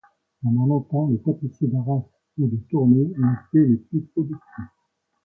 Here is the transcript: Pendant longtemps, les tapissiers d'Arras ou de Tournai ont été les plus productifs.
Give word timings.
Pendant 0.41 0.65
longtemps, 0.65 1.09
les 1.09 1.19
tapissiers 1.21 1.67
d'Arras 1.67 2.03
ou 2.39 2.47
de 2.47 2.57
Tournai 2.71 3.13
ont 3.19 3.35
été 3.53 3.67
les 3.69 3.77
plus 3.77 4.01
productifs. 4.01 4.69